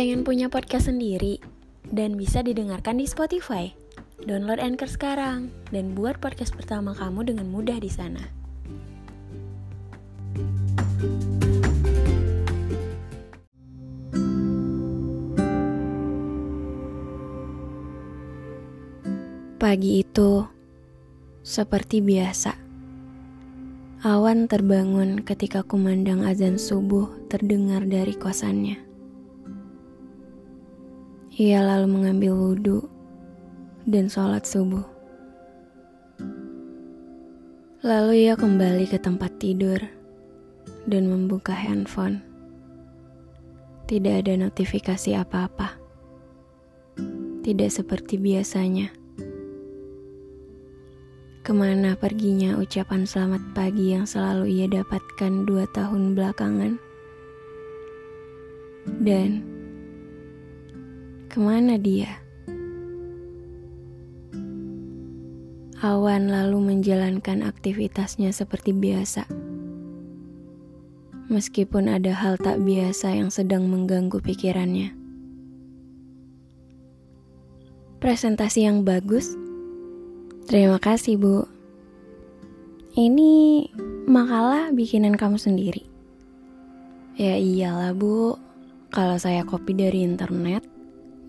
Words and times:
Pengen 0.00 0.24
punya 0.24 0.48
podcast 0.48 0.88
sendiri 0.88 1.44
dan 1.92 2.16
bisa 2.16 2.40
didengarkan 2.40 2.96
di 2.96 3.04
Spotify? 3.04 3.68
Download 4.24 4.56
Anchor 4.56 4.88
sekarang 4.88 5.52
dan 5.76 5.92
buat 5.92 6.16
podcast 6.24 6.56
pertama 6.56 6.96
kamu 6.96 7.28
dengan 7.28 7.44
mudah 7.52 7.76
di 7.76 7.92
sana. 7.92 8.24
Pagi 19.60 20.00
itu 20.00 20.48
seperti 21.44 22.00
biasa. 22.00 22.56
Awan 24.08 24.48
terbangun 24.48 25.20
ketika 25.28 25.60
kumandang 25.60 26.24
azan 26.24 26.56
subuh 26.56 27.04
terdengar 27.28 27.84
dari 27.84 28.16
kosannya. 28.16 28.89
Ia 31.40 31.64
lalu 31.64 31.88
mengambil 31.88 32.36
wudhu 32.36 32.84
dan 33.88 34.12
sholat 34.12 34.44
subuh. 34.44 34.84
Lalu 37.80 38.28
ia 38.28 38.36
kembali 38.36 38.84
ke 38.84 39.00
tempat 39.00 39.40
tidur 39.40 39.80
dan 40.84 41.08
membuka 41.08 41.56
handphone. 41.56 42.20
Tidak 43.88 44.20
ada 44.20 44.36
notifikasi 44.36 45.16
apa-apa. 45.16 45.80
Tidak 47.40 47.70
seperti 47.72 48.20
biasanya. 48.20 48.92
Ke 51.40 51.56
mana 51.56 51.96
perginya 51.96 52.60
ucapan 52.60 53.08
selamat 53.08 53.56
pagi 53.56 53.96
yang 53.96 54.04
selalu 54.04 54.60
ia 54.60 54.68
dapatkan 54.68 55.48
dua 55.48 55.64
tahun 55.72 56.12
belakangan? 56.12 56.76
Dan 59.00 59.49
ke 61.30 61.38
mana 61.38 61.78
dia? 61.78 62.10
Awan 65.80 66.28
lalu 66.28 66.74
menjalankan 66.74 67.46
aktivitasnya 67.46 68.34
seperti 68.34 68.74
biasa. 68.74 69.30
Meskipun 71.30 71.86
ada 71.86 72.10
hal 72.10 72.34
tak 72.42 72.58
biasa 72.66 73.14
yang 73.14 73.30
sedang 73.30 73.70
mengganggu 73.70 74.18
pikirannya. 74.18 74.92
Presentasi 78.02 78.66
yang 78.66 78.82
bagus 78.82 79.38
Terima 80.50 80.82
kasih, 80.82 81.14
Bu. 81.14 81.46
Ini 82.98 83.30
makalah 84.10 84.74
bikinan 84.74 85.14
kamu 85.14 85.38
sendiri. 85.38 85.86
Ya 87.14 87.38
iyalah, 87.38 87.94
Bu. 87.94 88.34
Kalau 88.90 89.14
saya 89.14 89.46
copy 89.46 89.78
dari 89.78 90.02
internet, 90.02 90.66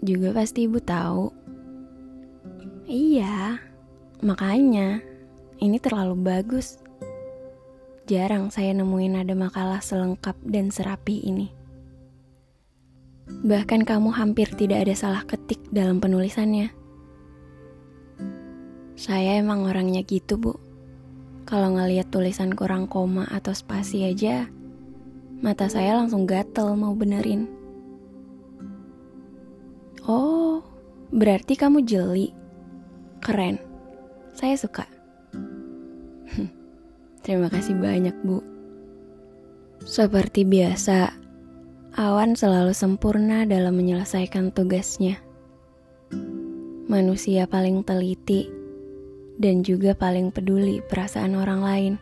juga 0.02 0.34
pasti 0.34 0.66
Ibu 0.66 0.80
tahu. 0.82 1.26
Iya, 2.90 3.62
makanya 4.26 5.00
ini 5.62 5.78
terlalu 5.78 6.18
bagus. 6.20 6.82
Jarang 8.10 8.50
saya 8.52 8.74
nemuin 8.76 9.24
ada 9.24 9.38
makalah 9.38 9.80
selengkap 9.80 10.36
dan 10.44 10.74
serapi 10.74 11.22
ini. 11.24 11.48
Bahkan 13.32 13.88
kamu 13.88 14.12
hampir 14.12 14.52
tidak 14.58 14.84
ada 14.84 14.96
salah 14.98 15.24
ketik 15.24 15.64
dalam 15.72 16.04
penulisannya. 16.04 16.74
Saya 19.00 19.40
emang 19.40 19.64
orangnya 19.64 20.04
gitu, 20.04 20.36
Bu. 20.36 20.60
Kalau 21.48 21.74
ngeliat 21.74 22.12
tulisan 22.12 22.52
kurang 22.52 22.92
koma 22.92 23.26
atau 23.32 23.56
spasi 23.56 24.04
aja, 24.04 24.52
mata 25.40 25.72
saya 25.72 25.96
langsung 25.96 26.28
gatel 26.28 26.76
mau 26.76 26.92
benerin. 26.92 27.61
Oh, 30.10 30.66
berarti 31.14 31.54
kamu 31.54 31.86
jeli. 31.86 32.34
Keren. 33.22 33.62
Saya 34.34 34.58
suka. 34.58 34.90
Terima 37.26 37.52
kasih 37.52 37.78
banyak, 37.78 38.16
Bu. 38.26 38.42
Seperti 39.86 40.46
biasa, 40.46 41.22
Awan 41.92 42.40
selalu 42.40 42.72
sempurna 42.72 43.44
dalam 43.44 43.76
menyelesaikan 43.76 44.56
tugasnya. 44.56 45.20
Manusia 46.88 47.52
paling 47.52 47.84
teliti 47.84 48.48
dan 49.36 49.60
juga 49.60 49.92
paling 49.92 50.32
peduli 50.32 50.80
perasaan 50.80 51.36
orang 51.36 51.60
lain. 51.60 51.94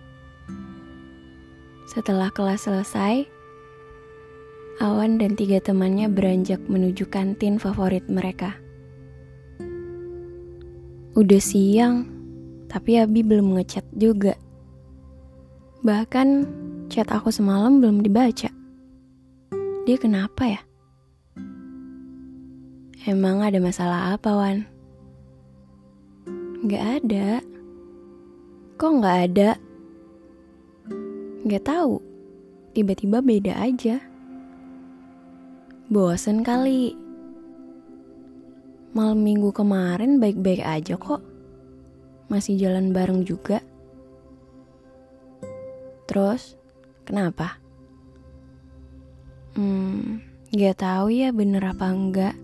Setelah 1.89 2.29
kelas 2.29 2.69
selesai, 2.69 3.25
Awan 4.79 5.19
dan 5.19 5.35
tiga 5.35 5.59
temannya 5.59 6.07
beranjak 6.07 6.63
menuju 6.71 7.03
kantin 7.11 7.59
favorit 7.59 8.07
mereka. 8.07 8.55
Udah 11.19 11.41
siang, 11.43 12.07
tapi 12.71 12.95
Abi 12.95 13.19
belum 13.19 13.59
ngechat 13.59 13.83
juga. 13.91 14.39
Bahkan 15.83 16.27
chat 16.87 17.11
aku 17.11 17.27
semalam 17.27 17.83
belum 17.83 17.99
dibaca. 17.99 18.47
Dia 19.83 19.97
kenapa 19.99 20.47
ya? 20.47 20.61
Emang 23.03 23.43
ada 23.43 23.59
masalah 23.59 24.15
apa, 24.15 24.31
Wan? 24.31 24.63
Gak 26.71 27.03
ada. 27.03 27.43
Kok 28.79 28.91
gak 29.03 29.17
ada? 29.27 29.49
Gak 31.47 31.67
tahu. 31.67 31.99
Tiba-tiba 32.71 33.19
beda 33.19 33.59
aja. 33.59 34.08
Bosen 35.89 36.45
kali. 36.45 36.93
Malam 38.93 39.25
minggu 39.25 39.49
kemarin 39.49 40.21
baik-baik 40.21 40.61
aja 40.61 40.93
kok. 41.01 41.17
Masih 42.29 42.61
jalan 42.61 42.93
bareng 42.93 43.25
juga. 43.25 43.57
Terus, 46.05 46.53
kenapa? 47.09 47.57
Hmm, 49.57 50.21
gak 50.53 50.77
tahu 50.77 51.09
ya 51.09 51.33
bener 51.33 51.65
apa 51.65 51.89
enggak. 51.89 52.37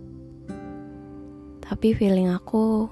Tapi 1.69 1.93
feeling 1.93 2.33
aku 2.33 2.89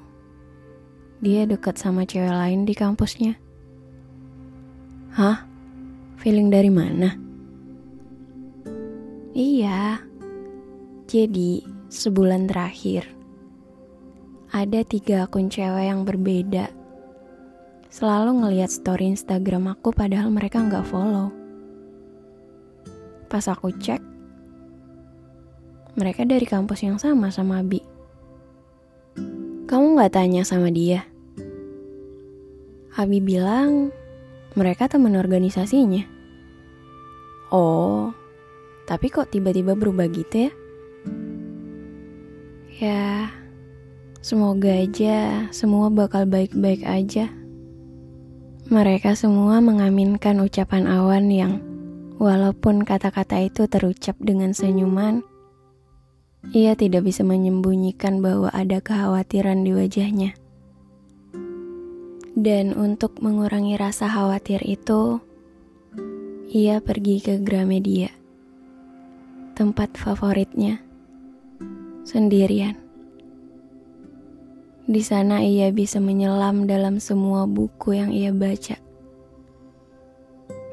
dia 1.17 1.49
deket 1.49 1.81
sama 1.81 2.05
cewek 2.05 2.29
lain 2.29 2.69
di 2.69 2.77
kampusnya. 2.77 3.41
Hah? 5.17 5.49
Feeling 6.21 6.53
dari 6.53 6.69
mana? 6.69 7.09
Iya. 9.33 10.12
Jadi, 11.13 11.61
sebulan 11.93 12.49
terakhir, 12.49 13.05
ada 14.49 14.81
tiga 14.81 15.29
akun 15.29 15.45
cewek 15.45 15.85
yang 15.85 16.09
berbeda. 16.09 16.73
Selalu 17.93 18.41
ngeliat 18.41 18.73
story 18.73 19.13
Instagram 19.13 19.69
aku 19.77 19.93
padahal 19.93 20.33
mereka 20.33 20.57
nggak 20.65 20.81
follow. 20.89 21.29
Pas 23.29 23.45
aku 23.45 23.69
cek, 23.77 24.01
mereka 26.01 26.25
dari 26.25 26.49
kampus 26.49 26.81
yang 26.81 26.97
sama 26.97 27.29
sama 27.29 27.61
Abi. 27.61 27.85
Kamu 29.69 29.93
nggak 29.93 30.17
tanya 30.17 30.41
sama 30.41 30.73
dia? 30.73 31.05
Abi 32.97 33.21
bilang 33.21 33.93
mereka 34.57 34.89
teman 34.89 35.13
organisasinya. 35.13 36.09
Oh, 37.53 38.09
tapi 38.89 39.13
kok 39.13 39.29
tiba-tiba 39.29 39.77
berubah 39.77 40.09
gitu 40.09 40.49
ya? 40.49 40.53
Ya, 42.73 43.29
semoga 44.25 44.73
aja 44.73 45.45
semua 45.53 45.93
bakal 45.93 46.25
baik-baik 46.25 46.81
aja. 46.89 47.29
Mereka 48.65 49.13
semua 49.13 49.61
mengaminkan 49.61 50.41
ucapan 50.41 50.89
awan 50.89 51.29
yang 51.29 51.61
walaupun 52.17 52.81
kata-kata 52.81 53.45
itu 53.45 53.69
terucap 53.69 54.17
dengan 54.17 54.57
senyuman, 54.57 55.21
ia 56.49 56.73
tidak 56.73 57.05
bisa 57.05 57.21
menyembunyikan 57.21 58.25
bahwa 58.25 58.49
ada 58.49 58.81
kekhawatiran 58.81 59.61
di 59.61 59.71
wajahnya. 59.77 60.33
Dan 62.33 62.73
untuk 62.73 63.21
mengurangi 63.21 63.77
rasa 63.77 64.09
khawatir 64.09 64.65
itu, 64.65 65.21
ia 66.49 66.81
pergi 66.81 67.21
ke 67.21 67.37
Gramedia, 67.37 68.09
tempat 69.53 69.93
favoritnya, 69.93 70.81
sendirian. 72.03 72.79
Di 74.83 74.99
sana 74.99 75.39
ia 75.39 75.71
bisa 75.71 76.03
menyelam 76.03 76.67
dalam 76.67 76.99
semua 76.99 77.47
buku 77.47 77.95
yang 77.95 78.11
ia 78.11 78.35
baca, 78.35 78.75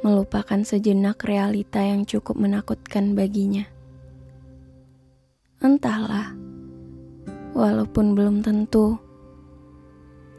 melupakan 0.02 0.60
sejenak 0.66 1.22
realita 1.22 1.78
yang 1.78 2.02
cukup 2.02 2.34
menakutkan 2.34 3.14
baginya. 3.14 3.64
Entahlah, 5.62 6.34
walaupun 7.54 8.18
belum 8.18 8.42
tentu 8.42 8.98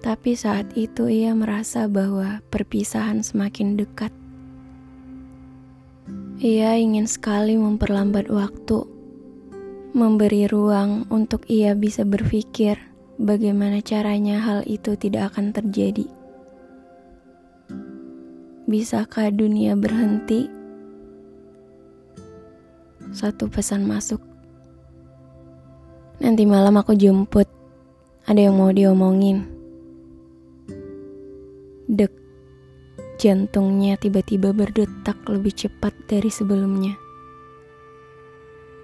tapi 0.01 0.33
saat 0.33 0.73
itu 0.73 1.05
ia 1.13 1.29
merasa 1.37 1.85
bahwa 1.85 2.41
perpisahan 2.49 3.21
semakin 3.21 3.77
dekat. 3.77 4.09
Ia 6.41 6.73
ingin 6.73 7.05
sekali 7.05 7.53
memperlambat 7.53 8.33
waktu, 8.33 8.81
memberi 9.91 10.47
ruang 10.47 11.03
untuk 11.11 11.43
ia 11.51 11.75
bisa 11.75 12.07
berpikir 12.07 12.79
bagaimana 13.19 13.83
caranya 13.83 14.39
hal 14.39 14.63
itu 14.63 14.95
tidak 14.95 15.35
akan 15.35 15.51
terjadi. 15.51 16.07
Bisakah 18.71 19.35
dunia 19.35 19.75
berhenti? 19.75 20.47
Satu 23.11 23.51
pesan 23.51 23.83
masuk. 23.83 24.23
Nanti 26.23 26.47
malam 26.47 26.79
aku 26.79 26.95
jemput. 26.95 27.49
Ada 28.29 28.47
yang 28.47 28.55
mau 28.55 28.71
diomongin. 28.71 29.44
Dek, 31.91 32.13
jantungnya 33.19 33.99
tiba-tiba 33.99 34.55
berdetak 34.55 35.17
lebih 35.27 35.51
cepat 35.51 35.91
dari 36.07 36.31
sebelumnya. 36.31 37.00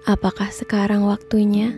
Apakah 0.08 0.48
sekarang 0.48 1.04
waktunya? 1.04 1.68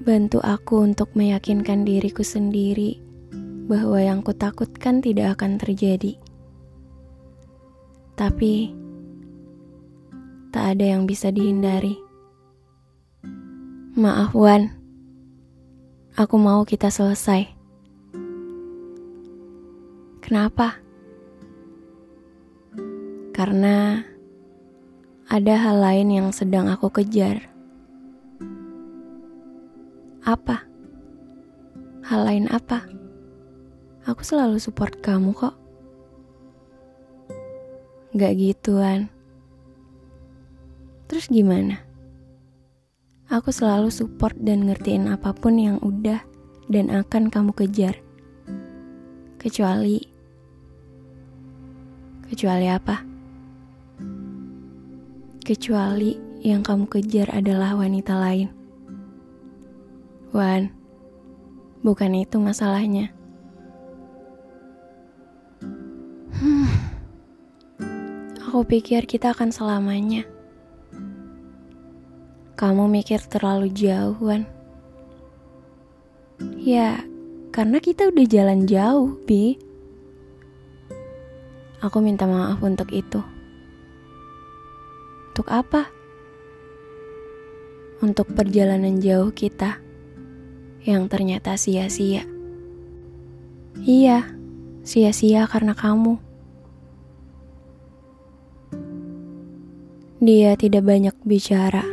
Bantu 0.00 0.40
aku 0.40 0.88
untuk 0.88 1.12
meyakinkan 1.12 1.84
diriku 1.84 2.24
sendiri 2.24 2.96
bahwa 3.68 4.00
yang 4.00 4.24
kutakutkan 4.24 5.04
tidak 5.04 5.36
akan 5.36 5.60
terjadi. 5.60 6.16
Tapi 8.16 8.72
tak 10.48 10.64
ada 10.80 10.96
yang 10.96 11.04
bisa 11.04 11.28
dihindari. 11.28 12.00
Maaf, 14.00 14.32
Wan. 14.32 14.72
Aku 16.16 16.40
mau 16.40 16.64
kita 16.64 16.88
selesai. 16.88 17.52
Kenapa? 20.24 20.80
Karena 23.36 24.08
ada 25.30 25.54
hal 25.54 25.78
lain 25.78 26.10
yang 26.10 26.28
sedang 26.34 26.66
aku 26.66 26.90
kejar. 26.90 27.46
Apa? 30.26 30.66
Hal 32.02 32.26
lain 32.26 32.50
apa? 32.50 32.82
Aku 34.10 34.26
selalu 34.26 34.58
support 34.58 34.98
kamu 34.98 35.30
kok. 35.30 35.54
Gak 38.18 38.34
gituan. 38.42 39.06
Terus 41.06 41.30
gimana? 41.30 41.78
Aku 43.30 43.54
selalu 43.54 43.94
support 43.94 44.34
dan 44.34 44.66
ngertiin 44.66 45.06
apa 45.06 45.30
pun 45.30 45.54
yang 45.54 45.78
udah 45.78 46.18
dan 46.66 46.90
akan 46.90 47.30
kamu 47.30 47.54
kejar. 47.54 48.02
Kecuali... 49.38 50.02
Kecuali 52.26 52.66
apa? 52.66 53.09
Kecuali 55.50 56.14
yang 56.46 56.62
kamu 56.62 56.86
kejar 56.86 57.26
adalah 57.34 57.74
wanita 57.74 58.14
lain. 58.14 58.54
Wan, 60.30 60.70
bukan 61.82 62.22
itu 62.22 62.38
masalahnya. 62.38 63.10
Hmm, 66.38 66.70
aku 68.46 68.62
pikir 68.62 69.10
kita 69.10 69.34
akan 69.34 69.50
selamanya. 69.50 70.22
Kamu 72.54 72.86
mikir 72.86 73.18
terlalu 73.26 73.74
jauh, 73.74 74.14
Wan. 74.22 74.46
Ya, 76.62 77.02
karena 77.50 77.82
kita 77.82 78.06
udah 78.06 78.26
jalan 78.30 78.70
jauh, 78.70 79.18
Bi. 79.26 79.58
Aku 81.82 81.98
minta 81.98 82.30
maaf 82.30 82.62
untuk 82.62 82.94
itu. 82.94 83.39
Untuk 85.40 85.56
apa? 85.56 85.88
Untuk 88.04 88.28
perjalanan 88.36 89.00
jauh 89.00 89.32
kita 89.32 89.80
yang 90.84 91.08
ternyata 91.08 91.56
sia-sia. 91.56 92.28
Iya, 93.80 94.36
sia-sia 94.84 95.48
karena 95.48 95.72
kamu. 95.72 96.20
Dia 100.20 100.60
tidak 100.60 100.84
banyak 100.84 101.16
bicara 101.24 101.88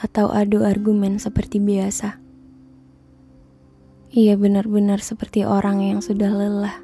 atau 0.00 0.32
adu 0.32 0.64
argumen 0.64 1.20
seperti 1.20 1.60
biasa. 1.60 2.16
Ia 4.16 4.40
benar-benar 4.40 5.04
seperti 5.04 5.44
orang 5.44 5.84
yang 5.84 6.00
sudah 6.00 6.32
lelah, 6.32 6.80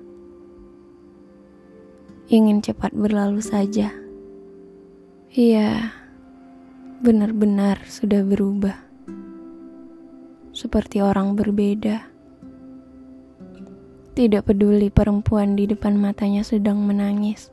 ingin 2.29 2.61
cepat 2.61 2.93
berlalu 2.93 3.41
saja. 3.41 4.04
Iya, 5.35 5.91
benar-benar 7.03 7.83
sudah 7.91 8.23
berubah. 8.23 8.79
Seperti 10.55 11.03
orang 11.03 11.35
berbeda. 11.35 12.07
Tidak 14.15 14.47
peduli 14.47 14.95
perempuan 14.95 15.59
di 15.59 15.67
depan 15.67 15.99
matanya 15.99 16.47
sedang 16.47 16.87
menangis. 16.87 17.51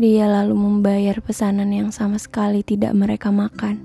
Dia 0.00 0.32
lalu 0.32 0.56
membayar 0.56 1.20
pesanan 1.20 1.68
yang 1.68 1.92
sama 1.92 2.16
sekali 2.16 2.64
tidak 2.64 2.96
mereka 2.96 3.28
makan. 3.28 3.84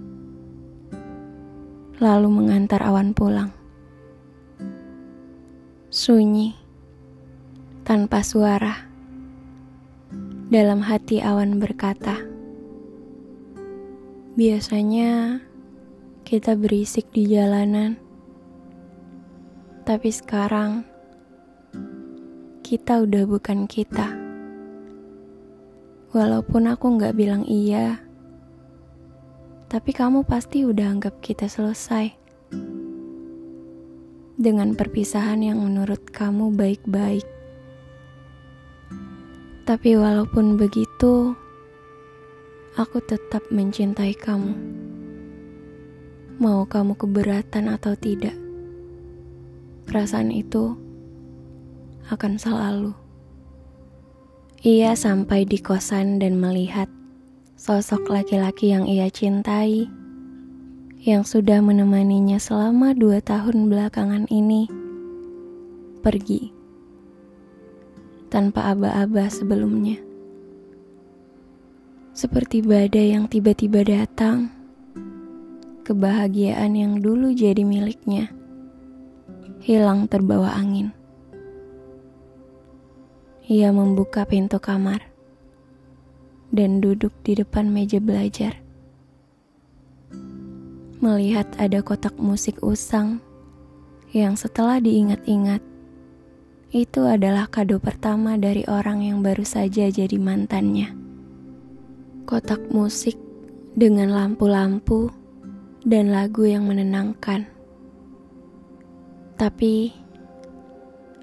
Lalu 1.99 2.31
mengantar 2.31 2.87
awan 2.87 3.11
pulang. 3.11 3.51
Sunyi, 5.91 6.55
tanpa 7.83 8.23
suara 8.23 8.88
dalam 10.49 10.81
hati 10.81 11.21
awan 11.21 11.61
berkata, 11.61 12.17
"Biasanya 14.33 15.45
kita 16.25 16.57
berisik 16.57 17.05
di 17.13 17.29
jalanan, 17.29 18.01
tapi 19.85 20.09
sekarang 20.09 20.89
kita 22.65 23.05
udah 23.05 23.29
bukan 23.29 23.69
kita." 23.69 24.09
Walaupun 26.17 26.65
aku 26.65 26.97
nggak 26.97 27.13
bilang 27.13 27.45
iya, 27.45 28.01
tapi 29.69 29.93
kamu 29.93 30.25
pasti 30.25 30.65
udah 30.65 30.97
anggap 30.97 31.21
kita 31.21 31.45
selesai 31.45 32.09
dengan 34.33 34.73
perpisahan 34.73 35.45
yang 35.45 35.61
menurut 35.61 36.09
kamu 36.09 36.49
baik-baik. 36.57 37.38
Tapi 39.69 39.93
walaupun 39.93 40.57
begitu, 40.57 41.37
aku 42.73 42.97
tetap 43.05 43.45
mencintai 43.53 44.17
kamu. 44.17 44.57
Mau 46.41 46.65
kamu 46.65 46.97
keberatan 46.97 47.69
atau 47.69 47.93
tidak, 47.93 48.33
perasaan 49.85 50.33
itu 50.33 50.73
akan 52.09 52.41
selalu. 52.41 52.97
Ia 54.65 54.97
sampai 54.97 55.45
di 55.45 55.61
kosan 55.61 56.17
dan 56.17 56.41
melihat 56.41 56.89
sosok 57.53 58.09
laki-laki 58.09 58.73
yang 58.73 58.89
ia 58.89 59.05
cintai, 59.13 59.85
yang 61.05 61.21
sudah 61.21 61.61
menemaninya 61.61 62.41
selama 62.41 62.97
dua 62.97 63.21
tahun 63.21 63.69
belakangan 63.69 64.25
ini, 64.33 64.65
pergi 66.01 66.57
tanpa 68.29 68.69
aba-aba 68.71 69.25
sebelumnya. 69.27 69.97
Seperti 72.13 72.61
badai 72.61 73.17
yang 73.17 73.25
tiba-tiba 73.25 73.81
datang, 73.81 74.53
kebahagiaan 75.81 76.77
yang 76.77 77.01
dulu 77.01 77.33
jadi 77.33 77.65
miliknya 77.65 78.29
hilang 79.65 80.05
terbawa 80.05 80.53
angin. 80.53 80.93
Ia 83.49 83.73
membuka 83.73 84.29
pintu 84.29 84.61
kamar 84.61 85.01
dan 86.53 86.81
duduk 86.81 87.13
di 87.25 87.33
depan 87.37 87.69
meja 87.69 87.97
belajar. 87.97 88.61
Melihat 90.99 91.49
ada 91.57 91.81
kotak 91.81 92.13
musik 92.21 92.61
usang 92.61 93.23
yang 94.13 94.37
setelah 94.37 94.81
diingat-ingat 94.81 95.61
itu 96.69 97.01
adalah 97.09 97.49
kado 97.49 97.81
pertama 97.81 98.37
dari 98.37 98.61
orang 98.69 99.01
yang 99.01 99.25
baru 99.25 99.41
saja 99.41 99.89
jadi 99.89 100.21
mantannya. 100.21 100.93
Kotak 102.29 102.69
musik 102.69 103.17
dengan 103.73 104.13
lampu-lampu 104.13 105.09
dan 105.81 106.13
lagu 106.13 106.45
yang 106.45 106.69
menenangkan. 106.69 107.49
Tapi 109.33 109.89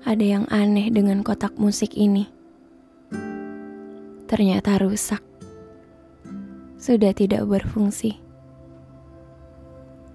ada 0.02 0.24
yang 0.26 0.50
aneh 0.50 0.90
dengan 0.90 1.22
kotak 1.22 1.54
musik 1.62 1.94
ini. 1.94 2.26
Ternyata 4.26 4.82
rusak. 4.82 5.22
Sudah 6.74 7.14
tidak 7.14 7.46
berfungsi. 7.46 8.18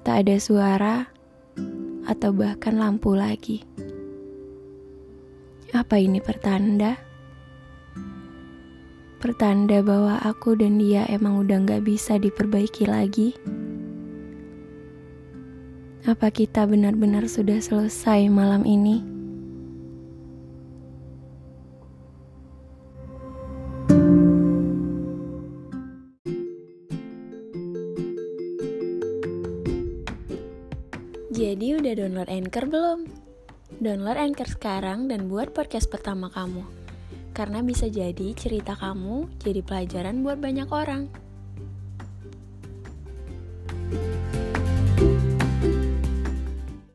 Tak 0.04 0.28
ada 0.28 0.36
suara 0.44 0.96
atau 2.04 2.36
bahkan 2.36 2.76
lampu 2.76 3.16
lagi. 3.16 3.64
Apa 5.72 5.96
ini 5.96 6.20
pertanda? 6.20 7.00
Pertanda 9.24 9.80
bahwa 9.80 10.20
aku 10.20 10.60
dan 10.60 10.76
dia 10.76 11.08
emang 11.08 11.40
udah 11.40 11.64
gak 11.64 11.88
bisa 11.88 12.20
diperbaiki 12.20 12.92
lagi. 12.92 13.32
Apa 16.04 16.28
kita 16.28 16.68
benar-benar 16.68 17.24
sudah 17.32 17.64
selesai 17.64 18.28
malam 18.28 18.68
ini? 18.68 19.00
Jadi 31.32 31.80
udah 31.80 31.94
download 31.96 32.28
Anchor 32.28 32.68
belum? 32.68 33.21
Download 33.82 34.14
Anchor 34.14 34.46
sekarang 34.46 35.10
dan 35.10 35.26
buat 35.26 35.58
podcast 35.58 35.90
pertama 35.90 36.30
kamu. 36.30 36.62
Karena 37.34 37.66
bisa 37.66 37.90
jadi 37.90 38.30
cerita 38.38 38.78
kamu 38.78 39.42
jadi 39.42 39.66
pelajaran 39.66 40.22
buat 40.22 40.38
banyak 40.38 40.70
orang. 40.70 41.10